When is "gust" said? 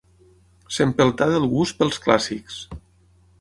1.51-1.77